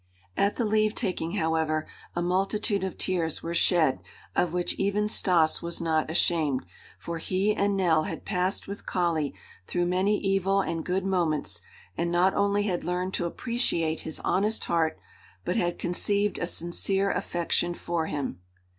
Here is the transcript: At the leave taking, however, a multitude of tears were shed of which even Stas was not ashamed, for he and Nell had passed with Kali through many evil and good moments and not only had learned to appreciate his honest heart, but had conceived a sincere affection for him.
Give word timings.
At 0.35 0.55
the 0.55 0.65
leave 0.65 0.95
taking, 0.95 1.33
however, 1.33 1.87
a 2.15 2.23
multitude 2.23 2.83
of 2.83 2.97
tears 2.97 3.43
were 3.43 3.53
shed 3.53 3.99
of 4.35 4.51
which 4.51 4.73
even 4.79 5.07
Stas 5.07 5.61
was 5.61 5.79
not 5.79 6.09
ashamed, 6.09 6.65
for 6.97 7.19
he 7.19 7.53
and 7.55 7.77
Nell 7.77 8.05
had 8.05 8.25
passed 8.25 8.67
with 8.67 8.87
Kali 8.87 9.35
through 9.67 9.85
many 9.85 10.17
evil 10.19 10.59
and 10.59 10.83
good 10.83 11.05
moments 11.05 11.61
and 11.95 12.11
not 12.11 12.33
only 12.33 12.63
had 12.63 12.83
learned 12.83 13.13
to 13.13 13.25
appreciate 13.27 13.99
his 13.99 14.19
honest 14.21 14.65
heart, 14.65 14.97
but 15.45 15.55
had 15.55 15.77
conceived 15.77 16.39
a 16.39 16.47
sincere 16.47 17.11
affection 17.11 17.75
for 17.75 18.07
him. 18.07 18.39